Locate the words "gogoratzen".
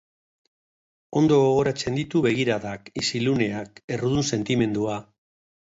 1.43-1.99